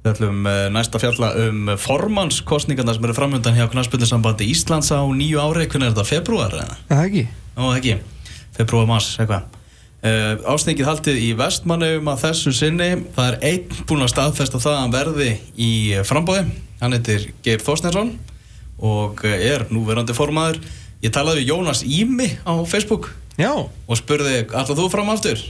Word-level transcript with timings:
Við 0.00 0.14
ætlum 0.14 0.46
uh, 0.48 0.62
næsta 0.72 1.00
fjalla 1.02 1.28
um 1.44 1.70
formannskostningarna 1.76 2.94
sem 2.96 3.04
eru 3.04 3.16
framhundan 3.16 3.58
hjá 3.58 3.66
Knarspillinsambandi 3.68 4.46
Íslands 4.48 4.88
á 4.96 5.04
nýju 5.04 5.42
ári. 5.42 5.66
Hvernig 5.68 5.90
er 5.90 5.94
þetta? 5.94 6.06
Februar? 6.08 6.56
Það 6.88 7.02
ekki 7.04 7.24
Nó, 7.58 7.72
ekki. 7.76 7.96
Februar, 8.56 8.86
mars, 8.88 9.10
eitthvað. 9.20 9.58
Uh, 10.00 10.40
ástingið 10.48 10.88
haldið 10.88 11.18
í 11.20 11.30
vestmannum 11.36 12.08
að 12.08 12.22
þessu 12.24 12.54
sinni. 12.56 12.90
Það 13.12 13.28
er 13.28 13.38
einn 13.50 13.80
búinn 13.90 14.06
að 14.06 14.12
staðfesta 14.14 14.62
það 14.62 14.78
að 14.80 14.94
verði 14.96 15.30
í 15.60 15.70
frambóði. 16.08 16.46
Hann 16.80 16.96
heitir 16.96 17.26
Geir 17.44 17.60
Þorsnesson 17.60 18.14
og 18.80 19.20
er 19.28 19.66
núverandi 19.68 20.16
formaður. 20.16 20.62
Ég 21.04 21.12
talaði 21.12 21.42
við 21.42 21.52
Jónas 21.52 21.84
Ími 21.84 22.30
á 22.48 22.56
Facebook 22.68 23.10
Já 23.40 23.52
og 23.56 23.96
spurði 23.96 24.42
allar 24.52 24.76
þú 24.76 24.86
fram 24.92 25.08
aftur 25.12 25.40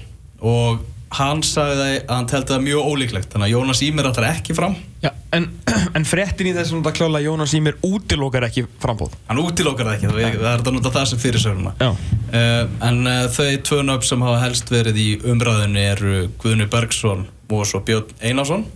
og 0.40 0.82
hann 1.18 1.42
sagði 1.46 1.88
að 2.04 2.14
hann 2.14 2.28
teldi 2.30 2.54
það 2.54 2.64
mjög 2.68 2.88
ólíklegt 2.92 3.32
þannig 3.32 3.48
að 3.48 3.54
Jónas 3.56 3.82
Ímir 3.86 4.08
ætlar 4.10 4.28
ekki 4.30 4.54
fram. 4.54 4.76
Já, 5.02 5.10
en, 5.32 5.46
en 5.96 6.04
fréttin 6.04 6.50
í 6.50 6.54
þessum 6.56 6.82
þetta 6.82 6.92
klála 6.98 7.22
Jónas 7.24 7.54
Ímir 7.56 7.78
útilokar 7.86 8.44
ekki 8.50 8.66
frambóð 8.82 9.14
hann 9.30 9.40
útilókar 9.42 9.88
það 9.88 9.96
ekki, 9.96 10.10
það 10.12 10.50
er 10.50 10.64
þetta 10.64 10.92
það 10.96 11.06
sem 11.10 11.22
fyrirsögnuna 11.22 11.72
Já. 11.80 11.88
uh, 11.90 12.64
en 12.88 13.00
uh, 13.08 13.22
þau 13.32 13.48
tvö 13.70 13.80
nöfn 13.88 14.08
sem 14.10 14.26
hafa 14.26 14.42
helst 14.44 14.72
verið 14.74 15.00
í 15.00 15.08
umræðunni 15.32 15.86
eru 15.94 16.18
Guðni 16.42 16.68
Bergson 16.70 17.24
og 17.50 17.64
svo 17.66 17.80
Björn 17.86 18.12
Einarsson 18.20 18.66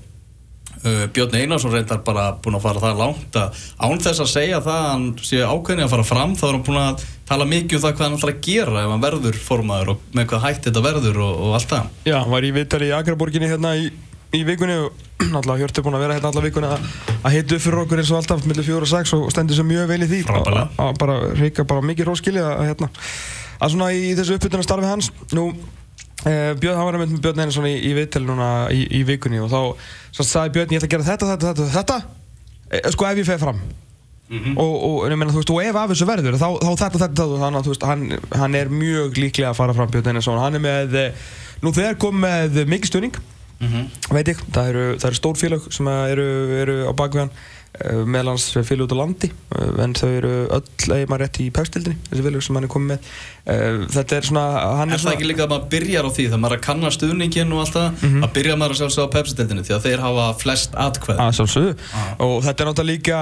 Björn 0.85 1.37
Einarsson 1.39 1.73
reyndar 1.73 2.01
bara 2.05 2.27
búin 2.45 2.59
að 2.59 2.65
fara 2.67 2.83
það 2.83 2.99
langt 3.01 3.37
að 3.41 3.61
án 3.81 4.01
þess 4.05 4.21
að 4.21 4.31
segja 4.35 4.61
það 4.65 4.81
að 4.81 4.89
hann 4.91 5.07
sé 5.25 5.41
ákveðni 5.41 5.85
að 5.87 5.93
fara 5.95 6.07
fram 6.09 6.35
þá 6.37 6.45
er 6.47 6.53
hann 6.53 6.65
búin 6.67 6.81
að 6.83 7.05
tala 7.29 7.47
mikið 7.49 7.79
um 7.79 7.85
það 7.85 7.95
hvað 7.95 8.05
hann 8.05 8.17
ætlar 8.19 8.33
að 8.35 8.43
gera 8.45 8.83
ef 8.83 8.91
hann 8.93 9.05
verður 9.05 9.39
formaður 9.47 9.93
og 9.95 10.03
með 10.13 10.27
hvað 10.33 10.45
hætti 10.45 10.67
þetta 10.69 10.83
verður 10.85 11.21
og, 11.25 11.39
og 11.47 11.55
allt 11.59 11.71
það. 11.73 11.87
Já, 12.05 12.17
hann 12.19 12.35
var 12.35 12.45
í 12.45 12.53
viðtali 12.59 12.91
í 12.91 12.97
Akraborginni 12.99 13.49
hérna 13.49 13.71
í, 13.81 13.87
í 14.35 14.43
vikunni 14.45 14.77
og 14.83 14.91
náttúrulega 15.33 15.61
Hjörtur 15.63 15.87
búin 15.87 15.97
að 15.97 16.05
vera 16.05 16.19
hérna 16.19 16.33
alla 16.35 16.45
vikunni 16.45 16.73
að, 16.75 16.91
að 17.23 17.37
hitta 17.39 17.57
upp 17.57 17.65
fyrir 17.65 17.83
okkur 17.85 18.03
eins 18.03 18.13
og 18.13 18.21
alltaf 18.21 18.45
millir 18.51 18.67
fjóra 18.67 18.85
og 18.85 18.93
sex 18.93 19.15
og 19.17 19.31
stendur 19.33 19.57
sér 19.57 19.69
mjög 19.71 19.89
vel 19.95 20.03
í 20.05 20.11
því. 20.11 20.21
Að 20.29 21.01
bara 21.01 21.17
reyka 21.39 21.65
bara 21.69 21.87
mikið 21.87 22.11
róskilja 22.11 22.45
að 22.59 22.69
hérna 22.73 22.91
að 23.65 23.73
svona 23.73 23.89
í 23.95 24.13
þessu 24.19 24.37
uppbytuna 24.37 24.65
eh, 26.23 26.53
Björn, 26.61 26.79
hann 26.79 26.89
var 26.89 26.99
með 27.01 27.17
Björn 27.21 27.45
Einarsson 27.45 27.69
í, 27.69 27.75
í 27.91 27.95
viðtali 27.97 28.29
núna 28.29 28.51
í, 28.75 28.85
í 29.01 29.03
vikunni 29.09 29.43
og 29.43 29.51
þá 29.53 29.61
svo 30.15 30.27
sagði 30.29 30.55
Björn 30.57 30.75
ég 30.75 30.83
ætla 30.83 30.91
að 30.91 30.95
gera 30.95 31.09
þetta, 31.11 31.31
þetta, 31.33 31.51
þetta, 31.51 31.71
þetta. 31.75 31.99
Eh, 32.71 32.89
sko 32.95 33.09
ef 33.11 33.21
ég 33.23 33.29
fer 33.29 33.43
fram. 33.43 33.61
Og, 34.35 34.73
og, 34.73 34.95
en 35.05 35.13
ég 35.13 35.19
meina, 35.21 35.35
veist, 35.35 35.51
og 35.53 35.61
ef 35.63 35.77
af 35.79 35.91
þessu 35.93 36.07
verður 36.09 36.39
þá, 36.41 36.47
þá 36.57 36.71
þetta, 36.71 36.99
þetta, 37.03 37.09
þetta, 37.11 37.43
þannig 37.43 37.61
að 37.61 37.69
veist, 37.71 37.85
hann, 37.91 38.07
hann 38.41 38.57
er 38.59 38.73
mjög 38.73 39.21
líklega 39.21 39.53
að 39.53 39.61
fara 39.61 39.77
fram 39.77 39.93
Björn 39.93 40.15
Einarsson. 40.15 40.41
Hann 40.41 40.59
er 40.59 40.65
með, 40.65 40.97
eh, 41.03 41.29
nú 41.63 41.75
þegar 41.77 42.01
kom 42.03 42.19
með 42.25 42.65
mikið 42.71 42.91
stöðning 42.91 43.23
veit 44.13 44.29
ég, 44.29 44.41
það 44.53 44.71
eru, 44.73 44.85
það 44.99 45.09
eru 45.11 45.19
stór 45.19 45.39
félag 45.41 45.69
sem 45.73 45.89
eru, 45.89 46.27
eru 46.61 46.75
á 46.91 46.93
bakveðan 46.97 47.31
meðlans 48.07 48.45
félag 48.55 48.85
út 48.87 48.93
á 48.95 48.99
landi 49.01 49.29
eh, 49.59 49.71
en 49.83 49.95
þau 49.99 50.09
eru 50.15 50.33
öll, 50.55 50.61
eða 50.95 51.09
maður 51.11 51.23
rétt 51.25 51.41
í 51.43 51.47
pæstildinni, 51.55 51.97
þessi 52.07 52.23
félag 52.23 52.45
sem 52.47 52.55
hann 52.59 52.67
er 52.69 52.71
komið 52.71 52.93
með. 52.93 53.09
Eh, 53.45 53.79
þetta 53.97 54.17
er 54.21 54.29
svona 54.29 54.45
hann 54.79 54.95
Er 54.95 55.03
það 55.03 55.17
ekki 55.17 55.27
líka 55.27 55.45
að 55.45 55.51
maður 55.55 55.67
byrjar 55.75 56.07
á 56.07 56.11
því 56.15 56.27
þegar 56.29 56.43
maður 56.45 56.55
er 56.55 56.61
að 56.61 56.67
kanna 56.69 56.93
stuðningin 56.95 57.53
og 57.57 57.63
allt 57.65 57.75
það 57.75 57.89
Mhm. 58.05 58.23
að 58.25 58.33
byrja 58.39 58.57
maður 58.61 58.75
að 58.77 58.81
sjálfsögða 58.81 59.09
á 59.11 59.15
pepsiteldinu 59.17 59.65
því 59.67 59.75
að 59.75 59.85
þeir 59.89 60.05
hafa 60.05 60.27
flest 60.45 60.79
atkvæð 60.87 61.19
að 61.25 61.35
sjálfsögðu. 61.41 61.75
Og 62.29 62.37
þetta 62.47 62.65
er 62.65 62.71
náttúrulega 62.71 62.93
líka 62.95 63.19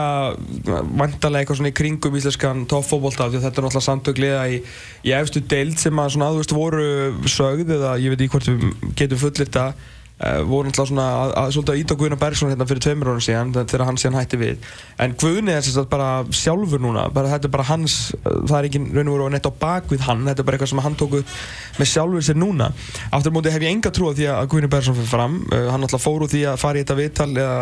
vantarlega 1.00 1.42
eitthvað 1.42 1.58
svona 1.62 1.72
í 1.72 1.78
kringum 1.80 2.16
íslenskan 2.20 2.66
toppfóbolta 2.70 3.30
því 3.32 3.40
að 3.40 3.46
þetta 3.48 3.58
er 3.58 3.66
náttúrulega 3.66 3.88
samtökliða 3.88 4.44
í, 4.52 4.60
í 5.08 5.10
efstu 5.16 5.40
deild 5.48 5.78
sem 5.80 5.96
að 5.96 6.12
svona 6.14 6.28
aðvist 6.30 6.52
voru 6.52 6.86
sögð 7.24 7.74
eða 7.78 7.96
ég 8.02 8.12
veit 8.12 8.20
ekki 8.20 8.32
hvort 8.36 8.48
við 8.52 8.94
getum 9.00 9.18
uh, 9.18 9.72
voru 10.46 10.68
náttúrulega 10.68 10.88
svona 10.90 11.06
að, 11.18 11.32
að, 11.40 11.48
svolítið 11.56 11.74
að 11.74 11.80
íta 11.82 11.96
Guðna 11.98 12.18
Bergson 12.20 12.52
hérna 12.52 12.66
fyrir 12.70 12.82
tveimur 12.84 13.10
árum 13.10 13.22
síðan 13.24 13.52
þegar 13.56 13.84
hann 13.88 13.98
síðan 13.98 14.18
hætti 14.20 14.40
við. 14.40 14.68
En 15.02 15.16
Guðni 15.18 15.54
er 15.56 15.66
sagt 15.66 15.90
bara 15.90 16.10
sjálfur 16.30 16.82
núna 16.82 17.08
bara, 17.14 17.32
þetta 17.32 17.48
er 17.48 17.54
bara 17.56 17.66
hans, 17.66 17.96
uh, 18.20 18.42
það 18.46 18.56
er 18.58 18.68
ekki 18.70 18.82
raun 18.84 19.10
og 19.12 19.16
veru 19.16 19.30
neitt 19.34 19.48
á 19.50 19.52
bak 19.64 19.90
við 19.90 20.06
hann, 20.06 20.26
þetta 20.30 20.44
er 20.44 20.48
bara 20.48 20.58
eitthvað 20.58 20.72
sem 20.74 20.82
hann 20.86 20.98
tók 21.00 21.16
upp 21.20 21.36
með 21.80 21.92
sjálfur 21.92 22.26
sér 22.28 22.38
núna. 22.38 22.70
Aftur 23.10 23.34
móti 23.34 23.54
hef 23.54 23.66
ég 23.66 23.74
enga 23.74 23.94
trú 23.94 24.10
á 24.10 24.16
því 24.16 24.28
að 24.32 24.50
Guðni 24.54 24.72
Bergson 24.72 24.98
fyrir 24.98 25.10
fram. 25.10 25.40
Uh, 25.50 25.70
hann 25.72 25.82
náttúrulega 25.82 26.06
fór 26.06 26.26
úr 26.26 26.32
því 26.32 26.44
að 26.52 26.60
fara 26.62 26.78
í 26.78 26.84
þetta 26.84 27.00
viðtal 27.02 27.30
eða 27.32 27.56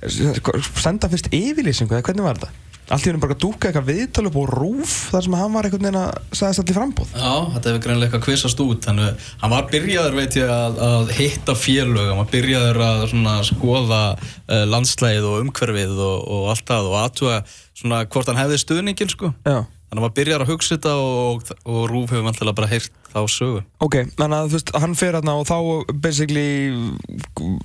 eh, 0.00 0.70
senda 0.80 1.12
fyrst 1.12 1.28
yfirlýsingu 1.34 1.96
eða 1.98 2.08
hvernig 2.08 2.26
var 2.26 2.40
þetta? 2.40 2.65
Allt 2.86 3.02
í 3.02 3.10
hennum 3.10 3.22
bara 3.22 3.34
að 3.34 3.42
dúka 3.42 3.66
eitthvað 3.66 3.88
viðtal 3.90 4.22
upp 4.28 4.36
og 4.38 4.50
rúf 4.52 4.92
þar 5.10 5.24
sem 5.26 5.36
hann 5.40 5.54
var 5.56 5.66
einhvern 5.66 5.86
veginn 5.88 5.98
að 5.98 6.36
sagðist 6.38 6.62
allir 6.62 6.76
frambóð 6.76 7.14
Já, 7.16 7.32
þetta 7.56 7.72
hefur 7.72 7.82
greinlega 7.82 8.06
eitthvað 8.06 8.24
kvissast 8.28 8.62
út 8.62 8.86
þannig 8.86 9.28
hann 9.42 9.54
var 9.56 9.68
byrjaður 9.72 10.18
veit 10.20 10.36
ég 10.38 10.52
að, 10.54 10.78
að 10.86 11.14
hitta 11.18 11.56
félög, 11.58 12.10
hann 12.12 12.20
var 12.20 12.30
byrjaður 12.30 12.82
að 12.86 13.06
svona, 13.10 13.36
skoða 13.48 14.02
uh, 14.14 14.64
landslægið 14.70 15.30
og 15.32 15.40
umhverfið 15.42 16.04
og, 16.06 16.28
og 16.36 16.50
allt 16.54 16.68
það 16.70 16.90
og 16.92 16.98
aðtúa 17.02 17.40
svona 17.76 18.04
hvort 18.06 18.30
hann 18.30 18.38
hefði 18.40 18.60
stuðningin 18.62 19.10
sko. 19.12 19.32
Já. 19.42 19.64
Þannig 19.86 20.00
að 20.00 20.02
maður 20.02 20.16
byrjar 20.16 20.42
að 20.42 20.50
hugsa 20.50 20.74
þetta 20.76 20.94
og, 20.98 21.50
og 21.66 21.82
Rúf 21.90 22.10
hefur 22.10 22.24
vantilega 22.26 22.58
bara 22.58 22.70
heyrt 22.70 22.94
þá 23.16 23.32
sögu. 23.32 23.60
Ok, 23.82 23.96
þannig 24.18 24.36
að 24.36 24.50
þú 24.50 24.58
veist, 24.58 24.72
hann 24.82 24.96
fer 24.98 25.16
hérna 25.16 25.34
og 25.40 25.46
þá 25.48 25.56
basically 26.04 26.46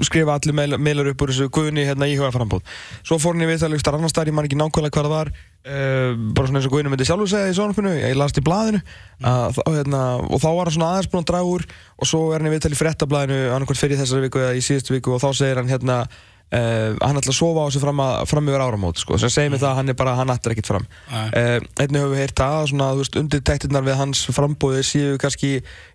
skrifa 0.08 0.38
allir 0.38 0.56
meil, 0.56 0.78
meilar 0.80 1.12
upp 1.12 1.24
úr 1.26 1.34
þessu 1.34 1.50
Guðni 1.54 1.86
hérna 1.88 2.08
í 2.08 2.16
huga 2.16 2.32
frambóð 2.34 2.64
Svo 3.04 3.20
fór 3.22 3.36
hann 3.36 3.46
í 3.46 3.50
viðtal 3.50 3.72
ykkur 3.76 3.98
annar 3.98 4.14
staðar, 4.14 4.32
ég 4.32 4.38
man 4.38 4.48
ekki 4.48 4.60
nákvæmlega 4.60 4.96
hvað 4.96 5.10
það 5.10 5.16
var 5.16 5.32
uh, 5.36 6.18
bara 6.32 6.50
svona 6.50 6.62
eins 6.62 6.70
og 6.70 6.76
Guðni 6.76 6.94
myndi 6.94 7.08
sjálfur 7.10 7.32
segja 7.32 7.52
í 7.52 7.58
sjónarfinu, 7.58 7.94
ég 8.00 8.18
las 8.18 8.34
þetta 8.34 8.44
í 8.44 8.48
blaðinu 8.48 8.84
að, 9.22 9.60
þá, 9.60 9.64
hérna, 9.76 10.04
og 10.28 10.44
þá 10.44 10.50
var 10.50 10.72
hann 10.72 10.78
svona 10.78 10.92
aðeins 10.96 11.12
búinn 11.12 11.26
að 11.26 11.32
draga 11.34 11.54
úr 11.56 11.68
og 11.72 12.12
svo 12.12 12.24
er 12.32 12.42
hann 12.42 12.52
í 12.52 12.56
viðtal 12.56 12.74
í 12.74 12.82
frettablaðinu 12.82 13.40
annarkvæmt 13.52 13.84
fyrir 13.84 14.02
þessari 14.02 14.28
viku 14.28 14.44
eða 14.44 14.58
í 14.58 14.66
síðustu 14.66 14.96
viku 14.96 15.16
og 15.18 15.24
þá 15.24 15.30
segir 15.36 15.62
hann 15.62 15.72
hérna 15.72 16.04
Uh, 16.52 16.98
hann 17.00 17.16
ætla 17.16 17.32
að 17.32 17.38
sofa 17.38 17.64
á 17.64 17.68
þessu 17.70 17.80
fram, 17.80 18.00
að, 18.04 18.14
fram 18.28 18.50
yfir 18.52 18.62
áramót 18.66 19.00
sko, 19.00 19.16
sem 19.22 19.30
segir 19.32 19.54
mig 19.54 19.62
það 19.62 19.70
að 19.70 19.78
hann 19.78 19.92
er 19.94 19.96
bara, 20.02 20.16
hann 20.20 20.32
ættir 20.34 20.52
ekkert 20.52 20.68
fram. 20.68 20.88
Uh, 21.08 21.64
einnig 21.80 22.02
höfum 22.02 22.12
við 22.12 22.20
heyrt 22.20 22.42
það 22.42 22.66
svona, 22.74 22.88
þú 22.92 23.00
veist, 23.00 23.16
undirtektirnar 23.22 23.86
við 23.86 23.96
hans 24.02 24.24
frambóði 24.36 24.82
séu 24.84 25.14
kannski 25.22 25.52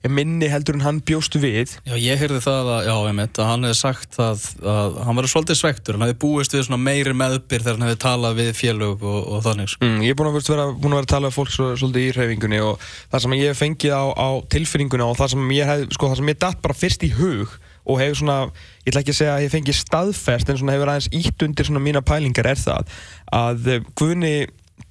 minni 0.08 0.48
heldur 0.48 0.78
en 0.78 0.86
hann 0.86 1.02
bjóst 1.04 1.36
við. 1.42 1.76
Já, 1.84 1.92
ég 2.00 2.16
heyrði 2.22 2.40
það 2.46 2.70
að, 2.72 2.80
já, 2.88 2.94
einmitt, 3.10 3.36
að 3.36 3.50
hann 3.50 3.68
hefði 3.68 3.78
sagt 3.82 4.16
að, 4.16 4.48
að 4.64 4.96
hann 5.04 5.20
verður 5.20 5.34
svolítið 5.34 5.60
svektur, 5.60 5.98
hann 5.98 6.06
hefði 6.06 6.18
búist 6.24 6.56
við 6.56 6.64
svona 6.70 6.80
meiri 6.86 7.12
meðbyr 7.20 7.60
þegar 7.66 7.76
hann 7.76 7.86
hefði 7.90 8.00
talað 8.06 8.40
við 8.40 8.50
félög 8.56 9.04
og, 9.04 9.20
og 9.36 9.44
þannig 9.44 9.68
sko. 9.74 9.84
mm, 9.84 10.00
ég 10.08 10.16
er 10.16 10.16
búin 10.16 10.32
að, 10.32 10.40
veist, 10.40 10.52
vera, 10.54 10.66
búin 10.72 10.96
að 10.96 11.02
vera 11.02 11.08
að 11.10 11.12
tala 11.12 11.28
við 11.28 11.36
fólk 11.36 11.52
svo, 11.52 11.68
svolítið 11.76 12.08
í 12.08 12.16
hreyfingunni 12.16 12.64
og 12.64 12.88
það 13.12 13.26
sem 13.26 13.36
ég 13.42 13.60
fengið 13.60 13.92
á, 13.92 14.04
á 14.08 14.28
tilfinninguna 14.56 15.12
og 15.12 15.20
það 15.20 15.32
sem 15.36 15.44
ég 15.52 15.68
hef, 15.68 15.86
sko, 15.92 16.08
það 16.14 16.20
sem 16.22 16.32
ég 16.32 17.56
og 17.86 18.00
hefur 18.02 18.20
svona, 18.22 18.36
ég 18.84 18.92
ætla 18.92 19.02
ekki 19.04 19.14
að 19.14 19.20
segja 19.22 19.34
að 19.38 19.46
ég 19.46 19.54
fengi 19.56 19.76
staðfest 19.78 20.50
en 20.52 20.58
svona 20.60 20.74
hefur 20.76 20.92
aðeins 20.92 21.10
ítt 21.14 21.46
undir 21.46 21.68
svona 21.70 21.82
mína 21.86 22.02
pælingar 22.06 22.50
er 22.52 22.58
það 22.58 22.94
að 23.32 23.68
eh, 23.76 23.84
Guðni 23.98 24.36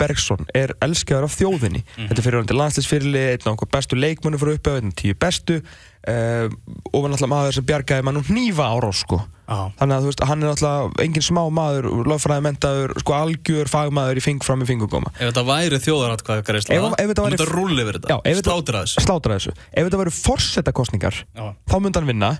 Bergson 0.01 0.41
er 0.57 0.73
elskaður 0.83 1.27
af 1.27 1.35
þjóðinni. 1.37 1.83
Þetta 1.95 2.17
er 2.19 2.25
fyrir 2.25 2.39
hann 2.41 2.47
til 2.49 2.57
landsleisfyrirli 2.59 3.19
einn 3.35 3.45
af 3.45 3.53
okkur 3.53 3.69
bestu 3.71 3.95
leikmunum 3.95 4.41
fyrir 4.41 4.57
uppi 4.57 4.73
einn 4.79 4.89
tíu 4.97 5.13
bestu 5.21 5.59
uh, 5.61 6.49
og 6.91 6.97
var 7.05 7.13
náttúrulega 7.13 7.29
maður 7.31 7.55
sem 7.59 7.67
bjargaði 7.69 8.03
mann 8.07 8.19
um 8.19 8.25
hnífa 8.27 8.65
ára 8.75 8.89
sko. 8.97 9.21
Já. 9.45 9.59
þannig 9.77 9.93
að 9.93 10.01
þú 10.01 10.09
veist, 10.09 10.23
hann 10.25 10.41
er 10.41 10.49
náttúrulega 10.49 11.03
engin 11.05 11.23
smá 11.27 11.41
maður, 11.53 11.87
lögfræði 12.09 12.43
mentaður 12.47 12.93
sko 13.03 13.13
algjör 13.13 13.69
fagmaður 13.69 14.17
í 14.17 14.23
fing 14.25 14.41
fram 14.41 14.63
í 14.65 14.67
fingugóma 14.71 15.11
Ef 15.19 15.27
þetta 15.29 15.43
væri 15.45 15.79
þjóðaratkvæða 15.85 16.45
greiðsla, 16.47 16.79
Ef- 16.79 16.95
ef 16.97 17.11
þetta 17.11 17.25
væri- 17.27 17.37
þetta 17.37 17.47
rúli 17.53 17.83
yfir 17.85 17.99
þetta, 17.99 18.17
þetta- 18.25 18.41
slátra 18.49 18.81
þessu. 18.87 19.03
slátra 19.05 19.37
þessu. 19.37 19.53
Ef 19.69 19.85
þetta 19.85 20.01
verður 20.01 20.17
forsetakostningar 20.17 21.21
Já. 21.37 21.45
þá 21.69 21.75
myndi 21.77 22.01
hann 22.01 22.09
vinna 22.09 22.31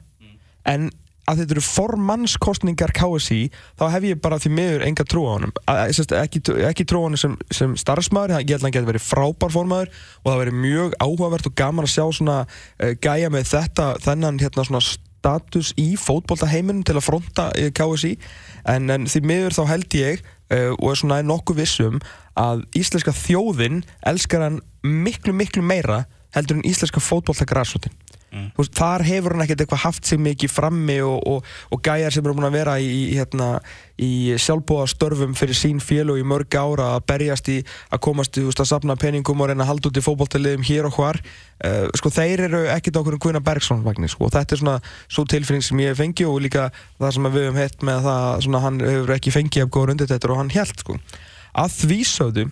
en 0.70 0.90
að 1.26 1.42
þetta 1.42 1.56
eru 1.56 1.64
formannskostningar 1.66 2.94
KSI 2.96 3.40
þá 3.80 3.86
hef 3.96 4.06
ég 4.10 4.20
bara 4.22 4.38
því 4.42 4.52
miður 4.60 4.86
enga 4.86 5.06
trú 5.10 5.24
á 5.26 5.32
honum. 5.34 5.54
Ekki, 5.66 6.42
ekki 6.68 6.86
trú 6.86 7.02
á 7.02 7.06
honum 7.08 7.22
sem, 7.22 7.34
sem 7.54 7.74
starfsmaður, 7.80 8.36
ég 8.44 8.54
held 8.54 8.62
að 8.62 8.68
hann 8.68 8.76
geti 8.76 8.92
verið 8.92 9.08
frábær 9.08 9.56
formaður 9.56 9.92
og 10.22 10.30
það 10.30 10.42
verið 10.44 10.60
mjög 10.66 10.96
áhugavert 11.02 11.50
og 11.50 11.58
gaman 11.58 11.88
að 11.88 11.96
sjá 11.96 12.06
svona 12.20 12.38
uh, 12.46 12.94
gæja 13.02 13.32
með 13.34 13.50
þetta 13.56 13.90
þennan 14.06 14.40
hérna 14.44 14.68
svona 14.70 14.84
status 14.86 15.74
í 15.82 15.88
fótboltaheiminum 15.98 16.86
til 16.86 17.00
að 17.00 17.08
fronta 17.08 17.50
uh, 17.58 17.72
KSI 17.74 18.14
en, 18.76 18.92
en 18.94 19.10
því 19.10 19.26
miður 19.26 19.58
þá 19.58 19.64
held 19.74 19.98
ég 19.98 20.22
uh, 20.22 20.72
og 20.78 20.92
er 20.92 21.02
svona 21.02 21.22
nokkuð 21.26 21.64
vissum 21.64 21.98
að 22.38 22.68
íslenska 22.78 23.16
þjóðin 23.16 23.82
elskar 24.06 24.46
hann 24.46 24.62
miklu 24.86 25.34
miklu 25.34 25.66
meira 25.66 26.04
heldur 26.36 26.60
en 26.60 26.68
íslenska 26.68 27.02
fótboltagrassútin 27.02 27.96
Þú 28.36 28.64
veist, 28.64 28.74
þar 28.76 29.04
hefur 29.08 29.36
hann 29.36 29.44
ekkert 29.46 29.62
eitthvað 29.64 29.84
haft 29.86 30.08
sig 30.10 30.20
mikið 30.20 30.52
frammi 30.52 30.98
og, 31.06 31.20
og, 31.30 31.52
og 31.72 31.82
gæjar 31.86 32.12
sem 32.12 32.26
eru 32.26 32.36
búin 32.36 32.48
að 32.50 32.58
vera 32.58 32.74
í, 32.84 32.96
hérna, 33.16 33.48
í 33.96 34.36
sjálfbúða 34.42 34.90
störfum 34.92 35.36
fyrir 35.40 35.56
sín 35.56 35.80
félug 35.84 36.20
í 36.20 36.26
mörg 36.28 36.58
ára 36.60 36.90
að 36.98 37.06
berjast 37.12 37.52
í 37.54 37.62
að 37.96 38.02
komast 38.08 38.40
í 38.42 38.44
að 38.44 38.68
sapna 38.68 38.98
peningum 39.00 39.40
og 39.40 39.52
reyna 39.52 39.64
að 39.64 39.72
halda 39.72 39.92
út 39.92 40.02
í 40.02 40.04
fótboltaliðum 40.04 40.68
hér 40.68 40.90
og 40.90 41.00
hvar. 41.00 41.22
Uh, 41.64 41.88
sko 41.96 42.12
þeir 42.12 42.48
eru 42.50 42.66
ekkert 42.74 43.00
okkur 43.00 43.16
um 43.16 43.24
Guðna 43.24 43.44
Bergson 43.46 43.86
sko, 44.12 44.28
og 44.28 44.36
þetta 44.36 44.58
er 44.58 44.60
svona 44.60 44.76
svo 45.08 45.24
tilfinning 45.32 45.64
sem 45.64 45.80
ég 45.86 45.96
fengi 45.96 46.28
og 46.28 46.42
líka 46.44 46.68
það 47.00 47.16
sem 47.16 47.30
við 47.32 47.48
höfum 47.48 47.62
heitt 47.62 47.88
með 47.88 48.04
það 48.10 48.44
svona 48.50 48.64
hann 48.66 48.84
hefur 48.84 49.16
ekki 49.16 49.36
fengið 49.38 49.64
af 49.64 49.72
góður 49.72 49.96
undir 49.96 50.12
þetta 50.12 50.32
og 50.34 50.42
hann 50.44 50.52
held 50.52 50.84
sko. 50.84 51.00
Að 51.56 51.80
því 51.80 52.00
sögðu 52.12 52.50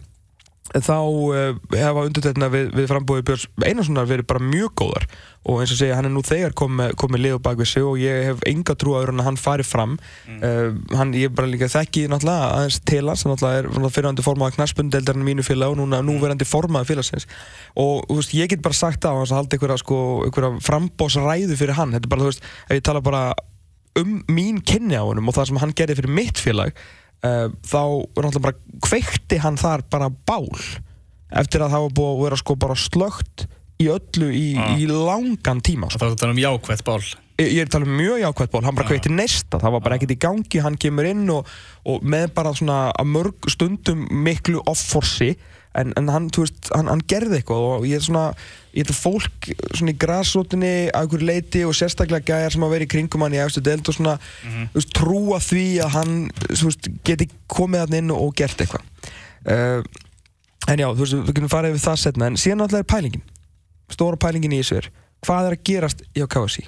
þá 0.72 0.96
uh, 0.96 1.58
hefa 1.76 2.06
undirtættina 2.08 2.48
við, 2.50 2.70
við 2.74 2.88
frambóði 2.90 3.26
Björns 3.28 3.46
Einarssonar 3.68 4.08
verið 4.10 4.28
bara 4.30 4.42
mjög 4.48 4.72
góðar 4.80 5.06
og 5.44 5.60
eins 5.60 5.74
og 5.76 5.80
segja 5.82 5.98
hann 5.98 6.08
er 6.08 6.14
nú 6.14 6.24
þegar 6.24 6.56
komið 6.56 6.94
komi 7.02 7.20
lið 7.20 7.36
á 7.36 7.46
bakvið 7.46 7.70
sig 7.70 7.84
og 7.84 8.00
ég 8.00 8.30
hef 8.30 8.46
enga 8.48 8.76
trú 8.80 8.96
að 8.96 9.12
hann 9.26 9.38
fari 9.38 9.66
fram 9.68 9.98
mm. 10.00 10.40
uh, 10.40 10.96
hann, 10.98 11.12
ég 11.20 11.36
bara 11.36 11.52
líka 11.52 11.68
þekki 11.70 12.06
náttúrulega 12.08 12.50
aðeins 12.56 12.80
til 12.88 13.04
hans, 13.04 13.26
hann 13.26 13.36
náttúrulega 13.36 13.68
er 13.68 13.94
fyrirhandi 13.98 14.26
formaða 14.26 14.56
knarspundeldarinn 14.58 15.28
mínu 15.28 15.46
félag 15.46 15.76
og 15.76 15.82
núna 15.84 16.00
mm. 16.00 16.10
núverandi 16.10 16.48
formaða 16.48 16.90
félagsins 16.94 17.28
og 17.76 18.08
þú 18.08 18.20
veist, 18.22 18.36
ég 18.40 18.56
get 18.56 18.64
bara 18.64 18.80
sagt 18.80 19.04
á 19.04 19.12
hans 19.12 19.36
að 19.36 19.44
halda 19.44 19.60
einhverja, 19.60 19.82
sko, 19.84 20.02
einhverja 20.30 20.56
frambósræðu 20.64 21.60
fyrir 21.60 21.78
hann, 21.78 21.92
þetta 21.98 22.08
er 22.08 22.16
bara, 22.16 22.24
þú 22.24 22.32
veist, 22.32 22.52
ef 22.70 22.80
ég 22.80 22.88
tala 22.88 23.04
bara 23.04 23.28
um 24.00 24.20
mín 24.32 24.64
kynni 24.64 24.98
á 24.98 25.04
hann 25.04 25.22
og 25.22 25.36
það 25.36 25.52
sem 25.52 25.62
hann 25.62 25.76
gerði 25.78 26.00
fyrir 26.00 26.18
mitt 26.24 26.40
félag 26.42 26.74
uh, 27.24 27.50
þá 27.64 27.82
náttúrulega 28.14 28.44
bara 28.48 28.80
kveikti 28.88 29.40
hann 29.44 29.58
þar 29.60 29.84
bara 29.92 30.10
bál 30.28 30.48
eftir 31.34 31.64
að 31.66 31.74
það 31.74 31.84
var 31.88 31.94
búið 31.98 32.14
að 32.14 32.24
vera 32.28 32.40
sko 32.44 32.56
bara 32.62 32.76
slögt 32.78 33.46
í 33.82 33.88
öllu 33.90 34.30
í, 34.30 34.48
Ah. 34.60 34.76
í 34.78 34.86
langan 34.88 35.62
tíma 35.66 35.90
sko. 35.90 36.00
Það 36.04 36.12
er 36.12 36.16
þetta 36.16 36.30
um 36.30 36.42
jákvætt 36.44 36.84
bál. 36.86 37.00
Ég, 37.42 37.48
ég 37.50 37.62
er 37.64 37.66
að 37.66 37.72
tala 37.74 37.88
um 37.90 37.96
mjög 37.98 38.20
jákvæmt 38.22 38.52
ból, 38.54 38.62
hann 38.68 38.76
bara 38.78 38.88
kveikti 38.92 39.10
nesta. 39.10 39.58
Það 39.58 39.72
var 39.74 39.82
bara 39.82 39.96
ekkert 39.98 40.14
í 40.14 40.20
gangi, 40.22 40.60
hann 40.62 40.78
kemur 40.78 41.08
inn 41.10 41.24
og, 41.34 41.48
og 41.90 42.04
með 42.06 42.28
bara 42.38 42.52
svona 42.54 42.78
að 42.94 43.10
mörg 43.10 43.50
stundum 43.50 44.04
miklu 44.24 44.62
off-forsi 44.70 45.32
en, 45.80 45.94
en 46.00 46.12
hann, 46.14 46.30
veist, 46.36 46.70
hann, 46.76 46.90
hann 46.92 47.04
gerði 47.10 47.40
eitthvað 47.40 47.66
og 47.70 47.88
ég 47.90 47.98
er 48.00 48.06
svona, 48.06 48.26
ég 48.74 48.84
held 48.84 48.94
að 48.94 49.02
fólk 49.02 49.50
svona 49.74 49.94
í 49.94 50.00
grassrótinni 50.04 50.72
að 50.90 51.02
einhverju 51.02 51.30
leiti 51.30 51.66
og 51.68 51.76
sérstaklega 51.78 52.30
gæjar 52.30 52.56
sem 52.56 52.66
að 52.68 52.76
vera 52.76 52.88
í 52.88 52.92
kringum 52.94 53.26
hann 53.26 53.36
í 53.38 53.42
efstu 53.44 53.64
deild 53.66 53.90
og 53.90 53.98
svona, 53.98 54.16
þú 54.46 54.80
veist, 54.80 54.96
trúa 54.98 55.42
því 55.44 55.68
að 55.86 55.94
hann, 55.98 56.16
veist, 56.52 56.90
geti 57.08 57.30
komið 57.52 57.86
hann 57.86 58.00
inn 58.02 58.16
og, 58.16 58.34
gert 58.38 58.64
eitthvað. 58.64 58.90
Uh, 59.44 59.82
en 60.72 60.80
já, 60.80 60.88
þú 60.90 61.04
veist, 61.04 61.18
við 61.28 61.38
kunum 61.38 61.52
fara 61.52 61.72
yfir 61.72 61.84
það 61.84 62.00
setna 62.04 62.30
en 62.30 62.40
síðan 62.40 62.64
náttúrulega 62.64 62.86
er 62.86 62.92
pælingin 62.94 63.26
stóra 63.92 64.20
pælingin 64.20 64.56
í 64.56 64.62
þessu 64.62 64.80
er 64.80 64.90
hvað 65.24 65.50
er 65.50 65.58
að 65.58 65.66
gerast 65.70 66.04
í 66.14 66.24
KSI 66.24 66.66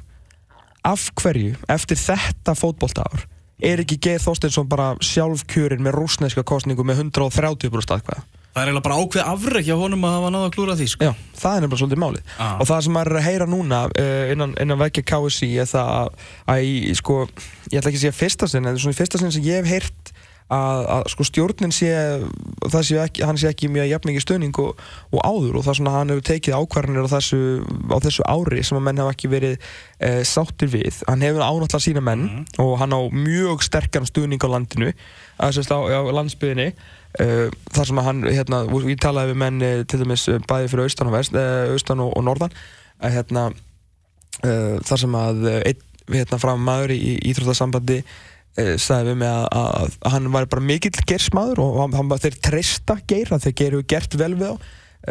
af 0.85 1.07
hverju, 1.17 1.55
eftir 1.71 1.99
þetta 1.99 2.55
fótbolta 2.57 3.05
ár 3.07 3.25
er 3.63 3.81
ekki 3.81 3.97
Geir 4.03 4.21
Þorsteinsson 4.21 4.67
bara 4.69 4.93
sjálfkjörin 5.03 5.83
með 5.83 5.95
rúsneska 5.95 6.43
kostningu 6.47 6.83
með 6.85 7.05
130 7.07 7.71
brúst 7.73 7.93
aðkvæða 7.95 8.25
Það 8.55 8.61
er 8.61 8.69
eiginlega 8.69 8.85
bara 8.85 8.97
ákveð 9.03 9.29
afrek 9.33 9.65
hjá 9.67 9.75
honum 9.75 10.05
að 10.07 10.13
hafa 10.15 10.27
náða 10.31 10.47
að 10.47 10.53
klúra 10.55 10.75
því 10.79 10.85
sko. 10.87 11.07
Já, 11.09 11.11
það 11.35 11.55
er 11.57 11.63
nefnilega 11.65 11.79
svolítið 11.81 11.99
málið. 12.05 12.29
Ah. 12.39 12.53
og 12.55 12.69
það 12.69 12.85
sem 12.85 12.93
maður 12.95 13.11
er 13.11 13.19
að 13.19 13.25
heyra 13.25 13.47
núna 13.51 13.79
uh, 13.91 14.31
innan, 14.31 14.53
innan 14.63 14.79
vekja 14.79 15.03
KSI 15.11 15.49
er 15.59 15.67
það 15.73 15.91
að, 15.97 16.29
að 16.53 16.67
í, 16.69 16.93
sko, 16.95 17.17
ég 17.73 17.81
ætla 17.81 17.91
ekki 17.91 17.99
að 17.99 18.05
segja 18.05 18.15
fyrsta 18.15 18.47
sinn 18.47 18.69
en 18.71 18.79
svona 18.79 18.95
í 18.95 18.99
fyrsta 19.01 19.19
sinn 19.19 19.35
sem 19.35 19.43
ég 19.43 19.59
hef 19.59 19.73
heyrt 19.73 20.15
að, 20.53 20.81
að 20.93 21.03
sko 21.11 21.25
stjórnin 21.25 21.73
sé, 21.73 21.91
það 22.63 22.87
sé 22.87 22.99
ekki, 23.01 23.23
hann 23.25 23.39
sé 23.41 23.49
ekki 23.49 23.69
mjög 23.73 23.89
jafn 23.89 24.09
mikið 24.11 24.25
stöðning 24.25 24.59
og, 24.61 24.81
og 25.11 25.23
áður. 25.25 25.57
Og 25.57 25.65
það 25.65 25.71
er 25.71 25.79
svona 25.79 25.93
að 25.93 25.97
hann 25.99 26.13
hefur 26.13 26.27
tekið 26.29 26.57
ákvarðanir 26.59 27.07
á 27.09 27.13
þessu, 27.15 27.39
á 27.91 27.97
þessu 28.05 28.27
ári 28.29 28.65
sem 28.65 28.79
að 28.79 28.85
menn 28.87 29.01
hafa 29.01 29.15
ekki 29.15 29.31
verið 29.31 29.55
uh, 29.57 30.21
sáttir 30.27 30.71
við. 30.71 31.01
Hann 31.09 31.25
hefur 31.25 31.43
ánáttúrulega 31.43 31.85
sína 31.89 32.05
menn 32.05 32.27
og 32.61 32.75
hann 32.81 32.93
á 32.93 33.01
mjög 33.09 33.65
sterkan 33.65 34.07
stöðning 34.07 34.45
á 34.45 34.49
landinu 34.53 34.93
að 35.41 35.57
sérst 35.57 35.73
á, 35.73 35.79
á 35.81 35.99
landsbyðinni 36.13 36.69
þar 37.15 37.89
sem 37.89 37.99
að 38.01 38.07
hann, 38.09 38.21
hérna, 38.27 38.61
ég 38.89 39.01
talaði 39.01 39.31
við 39.31 39.39
menn 39.39 39.63
eh, 39.63 39.81
til 39.87 40.01
dæmis 40.01 40.27
eh, 40.31 40.39
bæði 40.49 40.71
fyrir 40.71 40.89
austan 40.89 41.09
og, 41.11 41.15
vest, 41.15 41.35
austan 41.71 42.03
og, 42.03 42.13
og 42.17 42.25
norðan 42.27 42.55
að 43.03 43.17
hérna 43.19 43.49
þar 44.85 44.99
sem 44.99 45.15
að 45.15 45.45
eh, 45.49 45.59
einn 45.71 45.83
hérna, 46.11 46.39
fram 46.41 46.63
maður 46.65 46.95
í, 46.95 47.15
Íþróttasambandi 47.31 48.01
sagði 48.55 49.09
við 49.09 49.17
mig 49.19 49.27
að, 49.27 49.45
að, 49.57 49.95
að 50.05 50.13
hann 50.13 50.27
var 50.31 50.45
bara 50.51 50.63
mikill 50.63 50.93
gersmaður 51.09 51.59
og 51.63 51.79
hann, 51.81 51.95
hann, 51.97 52.11
þeir 52.23 52.37
treysta 52.45 52.95
geira 53.09 53.39
þeir 53.43 53.55
geru 53.59 53.81
gert 53.89 54.15
vel 54.19 54.35
við 54.37 54.53
á 54.53 54.55